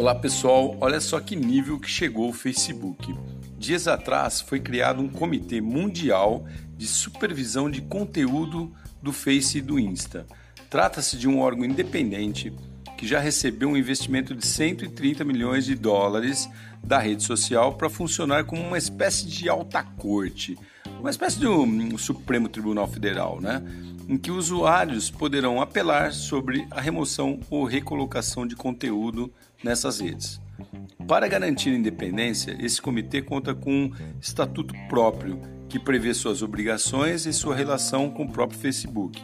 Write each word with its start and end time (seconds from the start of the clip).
Olá 0.00 0.14
pessoal, 0.14 0.78
olha 0.80 0.98
só 0.98 1.20
que 1.20 1.36
nível 1.36 1.78
que 1.78 1.90
chegou 1.90 2.30
o 2.30 2.32
Facebook. 2.32 3.14
Dias 3.58 3.86
atrás 3.86 4.40
foi 4.40 4.58
criado 4.58 5.02
um 5.02 5.10
comitê 5.10 5.60
mundial 5.60 6.46
de 6.74 6.86
supervisão 6.86 7.70
de 7.70 7.82
conteúdo 7.82 8.74
do 9.02 9.12
Face 9.12 9.58
e 9.58 9.60
do 9.60 9.78
Insta. 9.78 10.26
Trata-se 10.70 11.18
de 11.18 11.28
um 11.28 11.38
órgão 11.38 11.66
independente 11.66 12.50
que 12.96 13.06
já 13.06 13.20
recebeu 13.20 13.68
um 13.68 13.76
investimento 13.76 14.34
de 14.34 14.46
130 14.46 15.22
milhões 15.22 15.66
de 15.66 15.74
dólares 15.74 16.48
da 16.82 16.98
rede 16.98 17.22
social 17.22 17.74
para 17.74 17.90
funcionar 17.90 18.44
como 18.44 18.62
uma 18.62 18.78
espécie 18.78 19.26
de 19.26 19.50
alta 19.50 19.82
corte, 19.82 20.56
uma 21.00 21.10
espécie 21.10 21.40
de 21.40 21.46
um 21.46 21.96
Supremo 21.96 22.48
Tribunal 22.48 22.86
Federal, 22.86 23.40
né? 23.40 23.62
em 24.06 24.18
que 24.18 24.30
usuários 24.30 25.10
poderão 25.10 25.60
apelar 25.60 26.12
sobre 26.12 26.66
a 26.70 26.80
remoção 26.80 27.40
ou 27.48 27.64
recolocação 27.64 28.46
de 28.46 28.54
conteúdo 28.54 29.32
nessas 29.64 30.00
redes. 30.00 30.40
Para 31.06 31.26
garantir 31.26 31.70
a 31.70 31.76
independência, 31.76 32.56
esse 32.60 32.82
comitê 32.82 33.22
conta 33.22 33.54
com 33.54 33.84
um 33.84 33.92
estatuto 34.20 34.74
próprio 34.88 35.40
que 35.68 35.78
prevê 35.78 36.12
suas 36.12 36.42
obrigações 36.42 37.24
e 37.24 37.32
sua 37.32 37.54
relação 37.54 38.10
com 38.10 38.24
o 38.24 38.30
próprio 38.30 38.58
Facebook. 38.58 39.22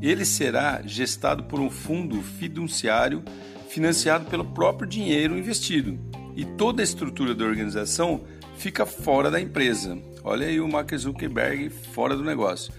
Ele 0.00 0.24
será 0.24 0.82
gestado 0.84 1.44
por 1.44 1.60
um 1.60 1.70
fundo 1.70 2.20
fiduciário 2.22 3.22
financiado 3.68 4.24
pelo 4.26 4.44
próprio 4.44 4.88
dinheiro 4.88 5.38
investido, 5.38 5.98
e 6.36 6.44
toda 6.44 6.82
a 6.82 6.84
estrutura 6.84 7.34
da 7.34 7.44
organização 7.44 8.22
fica 8.56 8.86
fora 8.86 9.30
da 9.30 9.40
empresa. 9.40 9.98
Olha 10.22 10.46
aí 10.46 10.60
o 10.60 10.68
Mark 10.68 10.94
Zuckerberg 10.94 11.70
fora 11.70 12.16
do 12.16 12.24
negócio. 12.24 12.72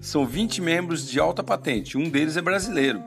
São 0.00 0.26
20 0.26 0.60
membros 0.60 1.08
de 1.08 1.20
alta 1.20 1.42
patente, 1.42 1.96
um 1.96 2.08
deles 2.08 2.36
é 2.36 2.42
brasileiro. 2.42 3.02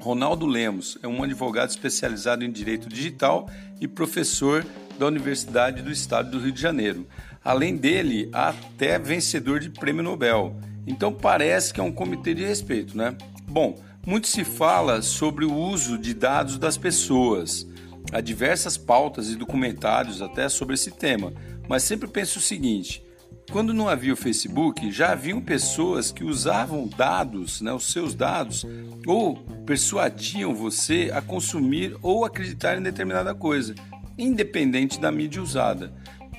Ronaldo 0.00 0.46
Lemos 0.46 0.96
é 1.02 1.08
um 1.08 1.22
advogado 1.22 1.68
especializado 1.68 2.42
em 2.42 2.50
direito 2.50 2.88
digital 2.88 3.48
e 3.80 3.86
professor 3.86 4.64
da 4.98 5.06
Universidade 5.06 5.82
do 5.82 5.90
Estado 5.90 6.30
do 6.30 6.38
Rio 6.38 6.52
de 6.52 6.60
Janeiro. 6.60 7.06
Além 7.44 7.76
dele, 7.76 8.30
até 8.32 8.98
vencedor 8.98 9.60
de 9.60 9.70
prêmio 9.70 10.02
Nobel. 10.02 10.56
Então 10.86 11.12
parece 11.12 11.72
que 11.72 11.80
é 11.80 11.82
um 11.82 11.92
comitê 11.92 12.32
de 12.32 12.44
respeito, 12.44 12.96
né? 12.96 13.14
Bom, 13.46 13.78
muito 14.06 14.26
se 14.26 14.44
fala 14.44 15.02
sobre 15.02 15.44
o 15.44 15.54
uso 15.54 15.98
de 15.98 16.14
dados 16.14 16.58
das 16.58 16.78
pessoas. 16.78 17.66
Há 18.12 18.20
diversas 18.20 18.76
pautas 18.76 19.30
e 19.30 19.36
documentários 19.36 20.20
até 20.20 20.48
sobre 20.48 20.74
esse 20.74 20.90
tema, 20.90 21.32
mas 21.68 21.82
sempre 21.82 22.08
penso 22.08 22.38
o 22.38 22.42
seguinte: 22.42 23.04
quando 23.50 23.74
não 23.74 23.88
havia 23.88 24.12
o 24.12 24.16
Facebook, 24.16 24.90
já 24.92 25.12
haviam 25.12 25.40
pessoas 25.40 26.12
que 26.12 26.22
usavam 26.22 26.86
dados, 26.86 27.60
né, 27.60 27.72
os 27.72 27.92
seus 27.92 28.14
dados, 28.14 28.64
ou 29.06 29.36
persuadiam 29.66 30.54
você 30.54 31.10
a 31.12 31.20
consumir 31.20 31.96
ou 32.00 32.24
acreditar 32.24 32.78
em 32.78 32.82
determinada 32.82 33.34
coisa, 33.34 33.74
independente 34.16 35.00
da 35.00 35.10
mídia 35.10 35.42
usada. 35.42 35.92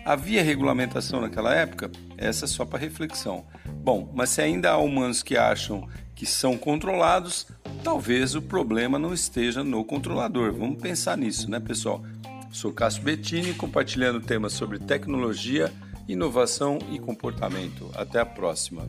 Havia 0.05 0.41
regulamentação 0.41 1.21
naquela 1.21 1.53
época? 1.53 1.91
Essa 2.17 2.45
é 2.45 2.47
só 2.47 2.65
para 2.65 2.79
reflexão. 2.79 3.45
Bom, 3.83 4.11
mas 4.15 4.29
se 4.29 4.41
ainda 4.41 4.71
há 4.71 4.77
humanos 4.77 5.21
que 5.21 5.37
acham 5.37 5.87
que 6.15 6.25
são 6.25 6.57
controlados, 6.57 7.47
talvez 7.83 8.35
o 8.35 8.41
problema 8.41 8.97
não 8.97 9.13
esteja 9.13 9.63
no 9.63 9.83
controlador. 9.83 10.53
Vamos 10.53 10.81
pensar 10.81 11.17
nisso, 11.17 11.49
né, 11.49 11.59
pessoal? 11.59 12.03
Sou 12.51 12.71
Cássio 12.71 13.03
Bettini, 13.03 13.53
compartilhando 13.53 14.19
temas 14.19 14.53
sobre 14.53 14.79
tecnologia 14.79 15.71
inovação 16.07 16.77
e 16.91 16.99
comportamento. 16.99 17.89
Até 17.95 18.19
a 18.19 18.25
próxima! 18.25 18.87